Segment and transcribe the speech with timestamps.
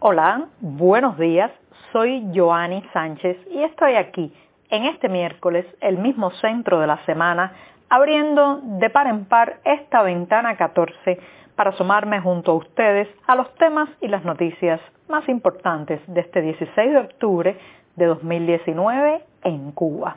[0.00, 1.50] Hola, buenos días.
[1.92, 4.32] Soy Joanny Sánchez y estoy aquí
[4.68, 7.52] en este miércoles, el mismo centro de la semana,
[7.88, 11.20] abriendo de par en par esta ventana 14
[11.54, 16.42] para sumarme junto a ustedes a los temas y las noticias más importantes de este
[16.42, 17.58] 16 de octubre
[17.94, 20.16] de 2019 en Cuba.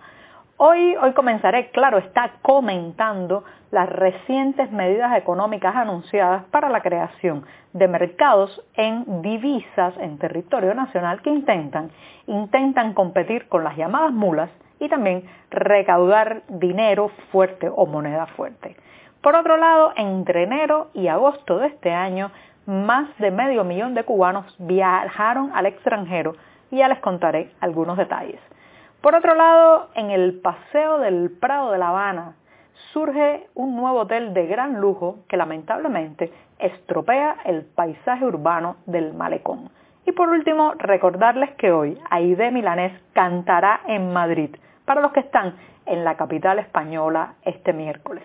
[0.62, 7.88] Hoy, hoy comenzaré, claro, está comentando las recientes medidas económicas anunciadas para la creación de
[7.88, 11.92] mercados en divisas en territorio nacional que intentan,
[12.28, 14.50] intentan competir con las llamadas mulas
[14.82, 18.76] y también recaudar dinero fuerte o moneda fuerte.
[19.22, 22.32] Por otro lado, entre enero y agosto de este año,
[22.66, 26.36] más de medio millón de cubanos viajaron al extranjero
[26.70, 28.42] y ya les contaré algunos detalles.
[29.02, 32.36] Por otro lado, en el Paseo del Prado de La Habana
[32.92, 39.70] surge un nuevo hotel de gran lujo que lamentablemente estropea el paisaje urbano del malecón.
[40.06, 45.56] Y por último, recordarles que hoy Aide Milanés cantará en Madrid para los que están
[45.86, 48.24] en la capital española este miércoles.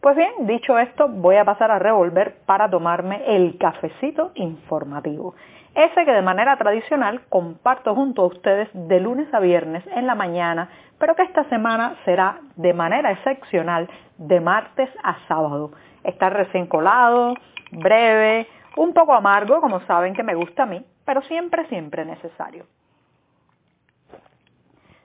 [0.00, 5.34] Pues bien, dicho esto, voy a pasar a revolver para tomarme el cafecito informativo
[5.74, 10.14] ese que de manera tradicional comparto junto a ustedes de lunes a viernes en la
[10.14, 15.72] mañana, pero que esta semana será de manera excepcional de martes a sábado.
[16.04, 17.34] Está recién colado,
[17.72, 22.66] breve, un poco amargo, como saben que me gusta a mí, pero siempre, siempre necesario.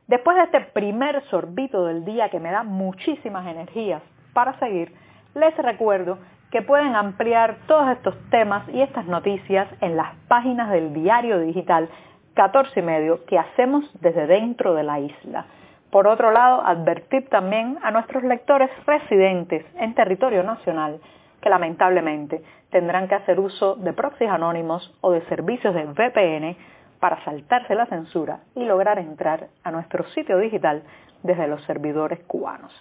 [0.07, 4.01] Después de este primer sorbito del día que me da muchísimas energías
[4.33, 4.93] para seguir,
[5.35, 6.17] les recuerdo
[6.51, 11.89] que pueden ampliar todos estos temas y estas noticias en las páginas del diario digital
[12.33, 15.45] 14 y medio que hacemos desde dentro de la isla.
[15.91, 20.99] Por otro lado, advertir también a nuestros lectores residentes en territorio nacional
[21.41, 26.55] que lamentablemente tendrán que hacer uso de proxies anónimos o de servicios de VPN
[26.99, 30.83] para saltarse la censura y lograr entrar a nuestro sitio digital
[31.23, 32.71] desde los servidores cubanos.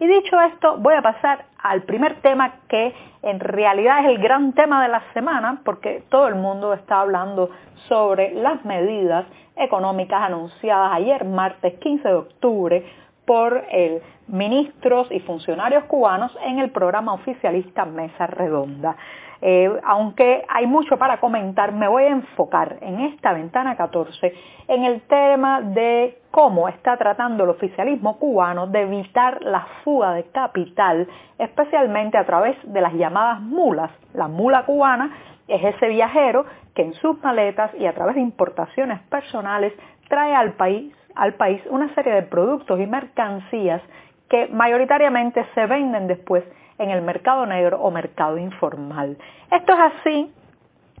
[0.00, 4.52] Y dicho esto, voy a pasar al primer tema que en realidad es el gran
[4.52, 7.50] tema de la semana, porque todo el mundo está hablando
[7.88, 9.26] sobre las medidas
[9.56, 12.86] económicas anunciadas ayer, martes 15 de octubre,
[13.28, 18.96] por el ministros y funcionarios cubanos en el programa oficialista Mesa Redonda.
[19.42, 24.32] Eh, aunque hay mucho para comentar, me voy a enfocar en esta ventana 14
[24.66, 30.24] en el tema de cómo está tratando el oficialismo cubano de evitar la fuga de
[30.30, 31.06] capital,
[31.38, 33.90] especialmente a través de las llamadas mulas.
[34.14, 35.14] La mula cubana
[35.48, 39.74] es ese viajero que en sus maletas y a través de importaciones personales
[40.08, 43.82] trae al país, al país una serie de productos y mercancías
[44.30, 46.44] que mayoritariamente se venden después
[46.78, 49.18] en el mercado negro o mercado informal.
[49.50, 50.32] Esto es así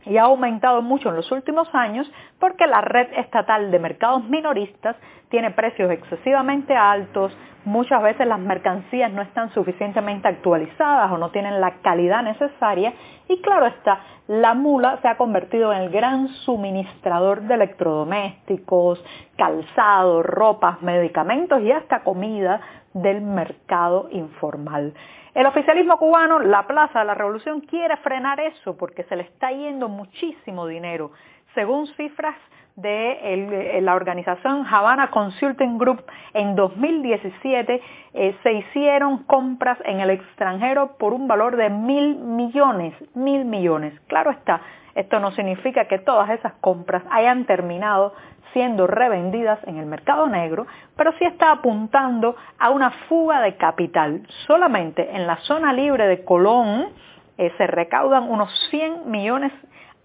[0.08, 4.96] y ha aumentado mucho en los últimos años porque la red estatal de mercados minoristas
[5.28, 11.60] tiene precios excesivamente altos, muchas veces las mercancías no están suficientemente actualizadas o no tienen
[11.60, 12.94] la calidad necesaria
[13.28, 19.04] y claro está, la mula se ha convertido en el gran suministrador de electrodomésticos,
[19.36, 22.60] calzado, ropas, medicamentos y hasta comida
[22.94, 24.94] del mercado informal.
[25.38, 29.52] El oficialismo cubano, la Plaza de la Revolución, quiere frenar eso porque se le está
[29.52, 31.12] yendo muchísimo dinero.
[31.54, 32.34] Según cifras
[32.74, 36.02] de la organización Havana Consulting Group,
[36.34, 37.80] en 2017
[38.14, 43.94] eh, se hicieron compras en el extranjero por un valor de mil millones, mil millones.
[44.08, 44.60] Claro está,
[44.96, 48.12] esto no significa que todas esas compras hayan terminado
[48.52, 50.66] siendo revendidas en el mercado negro,
[50.96, 54.26] pero sí está apuntando a una fuga de capital.
[54.46, 56.88] Solamente en la zona libre de Colón
[57.36, 59.52] eh, se recaudan unos 100 millones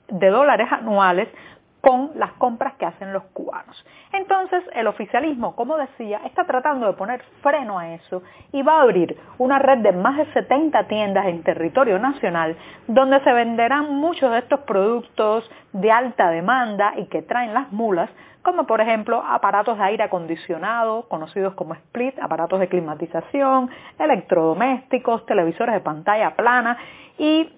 [0.07, 1.27] de dólares anuales
[1.83, 3.85] con las compras que hacen los cubanos.
[4.13, 8.81] Entonces el oficialismo, como decía, está tratando de poner freno a eso y va a
[8.83, 12.55] abrir una red de más de 70 tiendas en territorio nacional
[12.87, 18.09] donde se venderán muchos de estos productos de alta demanda y que traen las mulas,
[18.43, 23.69] como por ejemplo aparatos de aire acondicionado, conocidos como split, aparatos de climatización,
[23.99, 26.77] electrodomésticos, televisores de pantalla plana
[27.17, 27.51] y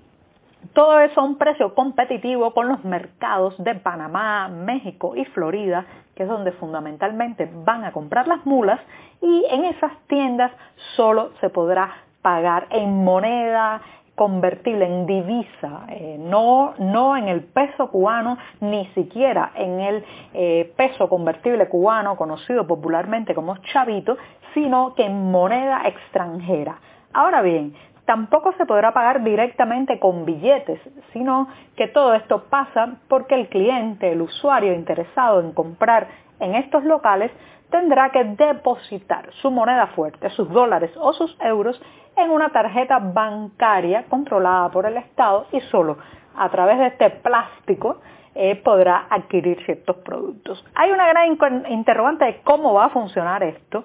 [0.73, 5.85] todo eso a un precio competitivo con los mercados de Panamá, México y Florida,
[6.15, 8.79] que es donde fundamentalmente van a comprar las mulas,
[9.21, 10.51] y en esas tiendas
[10.95, 13.81] solo se podrá pagar en moneda
[14.15, 20.73] convertible en divisa, eh, no, no en el peso cubano, ni siquiera en el eh,
[20.77, 24.17] peso convertible cubano, conocido popularmente como chavito,
[24.53, 26.79] sino que en moneda extranjera.
[27.13, 30.79] Ahora bien, tampoco se podrá pagar directamente con billetes,
[31.13, 36.07] sino que todo esto pasa porque el cliente, el usuario interesado en comprar
[36.39, 37.31] en estos locales,
[37.69, 41.81] tendrá que depositar su moneda fuerte, sus dólares o sus euros,
[42.15, 45.97] en una tarjeta bancaria controlada por el Estado y solo
[46.37, 47.97] a través de este plástico
[48.33, 50.63] eh, podrá adquirir ciertos productos.
[50.75, 51.37] Hay una gran
[51.69, 53.83] interrogante de cómo va a funcionar esto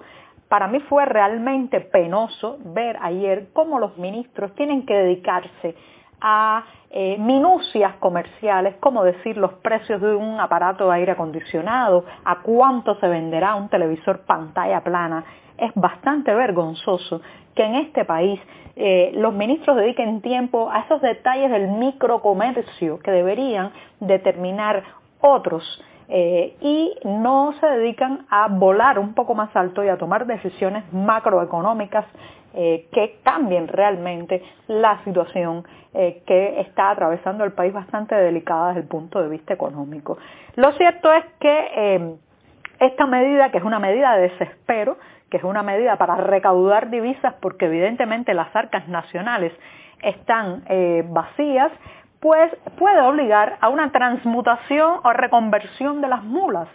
[0.51, 5.75] para mí fue realmente penoso ver ayer cómo los ministros tienen que dedicarse
[6.19, 12.41] a eh, minucias comerciales, como decir los precios de un aparato de aire acondicionado, a
[12.41, 15.23] cuánto se venderá un televisor pantalla plana.
[15.57, 17.21] Es bastante vergonzoso
[17.55, 18.37] que en este país
[18.75, 23.71] eh, los ministros dediquen tiempo a esos detalles del microcomercio que deberían
[24.01, 24.83] determinar
[25.21, 25.63] otros
[26.13, 30.83] eh, y no se dedican a volar un poco más alto y a tomar decisiones
[30.91, 32.03] macroeconómicas
[32.53, 35.63] eh, que cambien realmente la situación
[35.93, 40.17] eh, que está atravesando el país bastante delicada desde el punto de vista económico.
[40.57, 42.17] Lo cierto es que
[42.81, 44.97] esta medida, que es una medida de desespero,
[45.29, 49.53] que es una medida para recaudar divisas porque evidentemente las arcas nacionales
[50.01, 50.65] están
[51.05, 51.71] vacías,
[52.21, 56.69] pues puede obligar a una transmutación o reconversión de las mulas.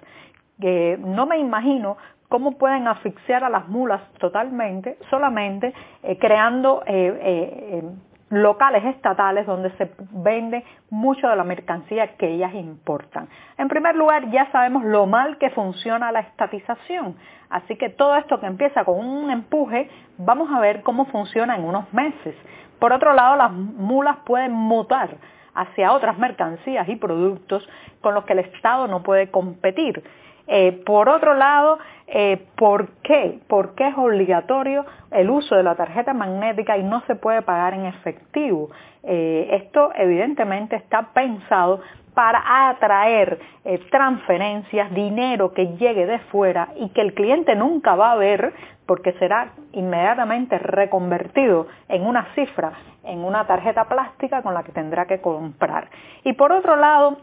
[0.60, 1.96] Que no me imagino
[2.28, 5.72] cómo pueden asfixiar a las mulas totalmente, solamente
[6.02, 7.82] eh, creando eh, eh,
[8.28, 13.28] locales estatales donde se vende mucho de la mercancía que ellas importan.
[13.56, 17.17] En primer lugar, ya sabemos lo mal que funciona la estatización,
[17.50, 19.88] así que todo esto que empieza con un empuje,
[20.19, 22.34] vamos a ver cómo funciona en unos meses.
[22.81, 25.17] Por otro lado, las mulas pueden mutar
[25.55, 27.67] hacia otras mercancías y productos
[28.00, 30.02] con los que el Estado no puede competir.
[30.48, 33.40] Eh, por otro lado, eh, ¿por qué?
[33.48, 37.75] ¿Por qué es obligatorio el uso de la tarjeta magnética y no se puede pagar
[37.75, 38.70] en efectivo?
[39.02, 41.81] Eh, esto evidentemente está pensado
[42.14, 43.38] para atraer
[43.90, 48.54] transferencias, dinero que llegue de fuera y que el cliente nunca va a ver
[48.87, 52.72] porque será inmediatamente reconvertido en una cifra,
[53.04, 55.90] en una tarjeta plástica con la que tendrá que comprar.
[56.25, 57.19] Y por otro lado,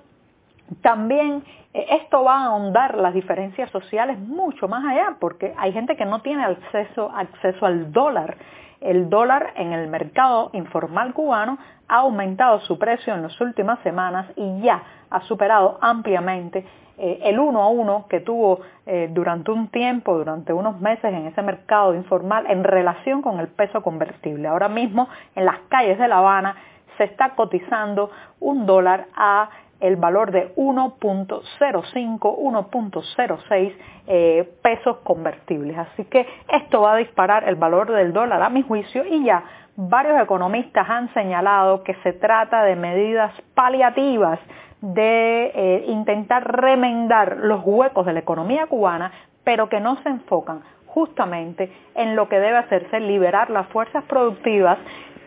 [0.82, 1.44] también
[1.74, 6.06] eh, esto va a ahondar las diferencias sociales mucho más allá, porque hay gente que
[6.06, 8.38] no tiene acceso, acceso al dólar.
[8.82, 14.28] El dólar en el mercado informal cubano ha aumentado su precio en las últimas semanas
[14.36, 16.66] y ya ha superado ampliamente
[16.98, 21.26] eh, el uno a uno que tuvo eh, durante un tiempo, durante unos meses en
[21.26, 24.48] ese mercado informal en relación con el peso convertible.
[24.48, 26.56] Ahora mismo en las calles de La Habana
[26.98, 29.50] se está cotizando un dólar a
[29.84, 33.74] el valor de 1.05, 1.06
[34.08, 35.78] eh, pesos convertibles.
[35.78, 39.44] Así que esto va a disparar el valor del dólar a mi juicio y ya
[39.76, 44.40] varios economistas han señalado que se trata de medidas paliativas
[44.80, 49.12] de eh, intentar remendar los huecos de la economía cubana,
[49.44, 54.78] pero que no se enfocan justamente en lo que debe hacerse, liberar las fuerzas productivas,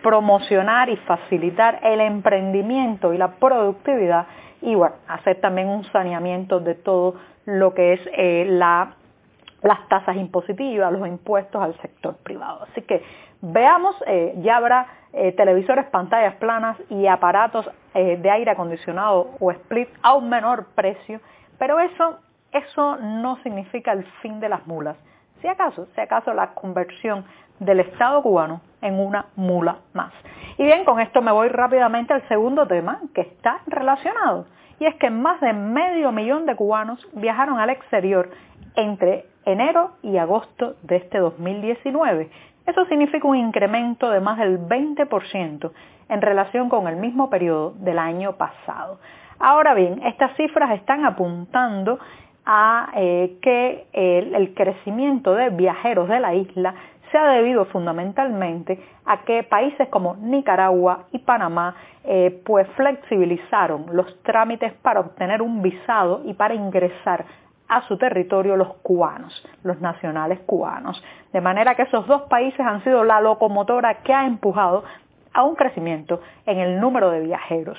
[0.02, 4.26] promocionar y facilitar el emprendimiento y la productividad
[4.62, 10.92] y bueno, hacer también un saneamiento de todo lo que es eh, las tasas impositivas,
[10.92, 12.66] los impuestos al sector privado.
[12.70, 13.02] Así que
[13.40, 19.88] veamos, eh, ya habrá eh, televisores, pantallas planas y aparatos de aire acondicionado o split
[20.02, 21.18] a un menor precio,
[21.58, 22.18] pero eso,
[22.52, 24.98] eso no significa el fin de las mulas.
[25.40, 27.24] Si acaso, si acaso la conversión
[27.58, 30.12] del Estado cubano en una mula más.
[30.58, 34.46] Y bien, con esto me voy rápidamente al segundo tema que está relacionado.
[34.78, 38.30] Y es que más de medio millón de cubanos viajaron al exterior
[38.74, 42.30] entre enero y agosto de este 2019
[42.66, 45.70] eso significa un incremento de más del 20%
[46.08, 48.98] en relación con el mismo periodo del año pasado.
[49.38, 51.98] Ahora bien, estas cifras están apuntando
[52.44, 56.74] a eh, que el, crecimiento de viajeros de la isla
[57.10, 64.22] se ha debido fundamentalmente a que países como Nicaragua y Panamá eh, pues flexibilizaron los
[64.22, 67.24] trámites para obtener un visado y para ingresar
[67.68, 71.02] a su territorio los cubanos, los nacionales cubanos.
[71.32, 74.84] De manera que esos dos países han sido la locomotora que ha empujado
[75.32, 77.78] a un crecimiento en el número de viajeros.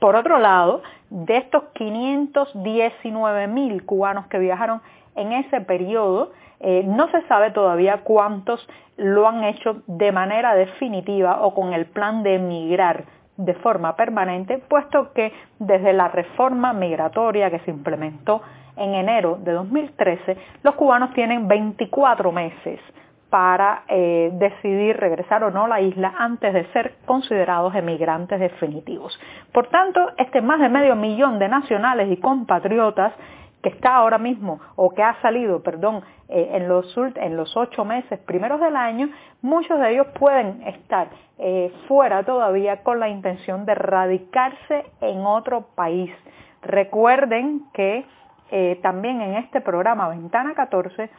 [0.00, 4.80] Por otro lado, de estos 519 mil cubanos que viajaron
[5.14, 11.42] en ese periodo, eh, no se sabe todavía cuántos lo han hecho de manera definitiva
[11.42, 13.04] o con el plan de emigrar
[13.36, 18.40] de forma permanente, puesto que desde la reforma migratoria que se implementó
[18.76, 22.80] en enero de 2013, los cubanos tienen 24 meses
[23.30, 29.18] para eh, decidir regresar o no a la isla antes de ser considerados emigrantes definitivos.
[29.52, 33.12] Por tanto, este más de medio millón de nacionales y compatriotas
[33.62, 37.84] que está ahora mismo o que ha salido, perdón, eh, en, los, en los ocho
[37.84, 39.08] meses primeros del año,
[39.42, 41.08] muchos de ellos pueden estar
[41.38, 46.10] eh, fuera todavía con la intención de radicarse en otro país.
[46.62, 48.04] Recuerden que
[48.80, 51.10] también en este programa Ventana 14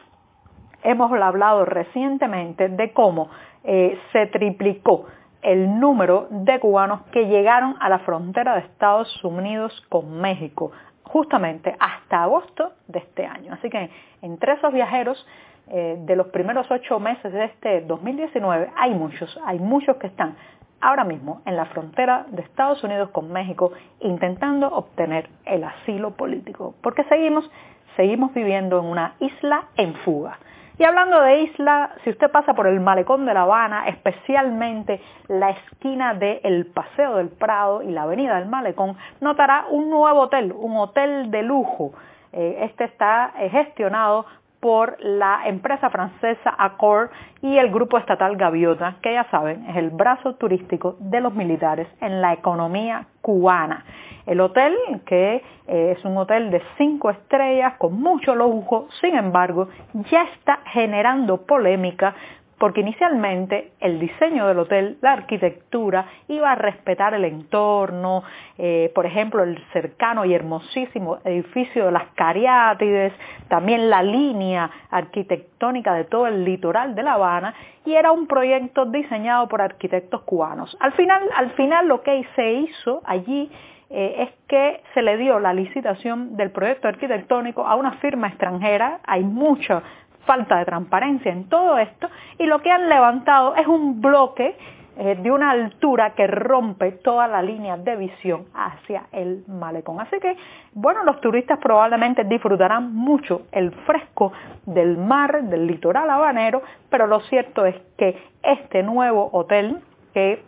[0.82, 3.28] hemos hablado recientemente de cómo
[3.64, 5.06] eh, se triplicó
[5.42, 10.72] el número de cubanos que llegaron a la frontera de Estados Unidos con México,
[11.08, 13.52] justamente hasta agosto de este año.
[13.54, 13.90] Así que
[14.22, 15.26] entre esos viajeros
[15.68, 20.36] eh, de los primeros ocho meses de este 2019 hay muchos, hay muchos que están
[20.80, 26.74] ahora mismo en la frontera de Estados Unidos con México intentando obtener el asilo político,
[26.82, 27.50] porque seguimos,
[27.96, 30.38] seguimos viviendo en una isla en fuga.
[30.78, 35.50] Y hablando de isla, si usted pasa por el malecón de La Habana, especialmente la
[35.50, 40.76] esquina del Paseo del Prado y la avenida del malecón, notará un nuevo hotel, un
[40.76, 41.94] hotel de lujo.
[42.32, 44.26] Eh, este está eh, gestionado
[44.60, 47.10] por la empresa francesa Accor
[47.42, 51.86] y el grupo estatal Gaviota, que ya saben, es el brazo turístico de los militares
[52.00, 53.84] en la economía cubana.
[54.26, 59.68] El hotel, que eh, es un hotel de cinco estrellas con mucho lujo, sin embargo,
[60.10, 62.14] ya está generando polémica
[62.58, 68.24] porque inicialmente el diseño del hotel, la arquitectura, iba a respetar el entorno,
[68.58, 73.12] eh, por ejemplo, el cercano y hermosísimo edificio de las Cariátides,
[73.48, 78.86] también la línea arquitectónica de todo el litoral de La Habana, y era un proyecto
[78.86, 80.76] diseñado por arquitectos cubanos.
[80.80, 83.50] Al final, al final lo que se hizo allí
[83.90, 89.00] eh, es que se le dio la licitación del proyecto arquitectónico a una firma extranjera,
[89.06, 89.82] hay mucha
[90.28, 94.54] falta de transparencia en todo esto, y lo que han levantado es un bloque
[94.98, 100.00] eh, de una altura que rompe toda la línea de visión hacia el malecón.
[100.00, 100.36] Así que,
[100.74, 104.32] bueno, los turistas probablemente disfrutarán mucho el fresco
[104.66, 109.80] del mar, del litoral habanero, pero lo cierto es que este nuevo hotel,
[110.12, 110.42] que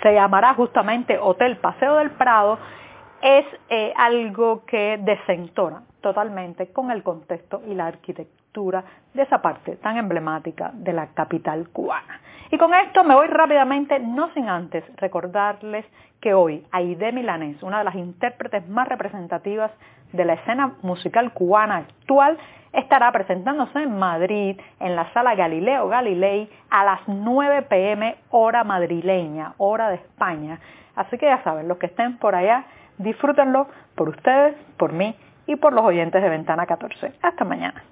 [0.00, 2.58] se llamará justamente Hotel Paseo del Prado,
[3.20, 7.88] es eh, algo que desentona totalmente con el contexto y la
[8.52, 12.20] de esa parte tan emblemática de la capital cubana.
[12.50, 15.86] Y con esto me voy rápidamente, no sin antes recordarles
[16.20, 19.70] que hoy Aide Milanés, una de las intérpretes más representativas
[20.12, 22.36] de la escena musical cubana actual,
[22.74, 29.54] estará presentándose en Madrid, en la sala Galileo Galilei, a las 9 pm hora madrileña,
[29.56, 30.60] hora de España.
[30.94, 32.66] Así que ya saben, los que estén por allá,
[32.98, 35.16] disfrútenlo por ustedes, por mí
[35.46, 37.14] y por los oyentes de Ventana 14.
[37.22, 37.82] Hasta mañana.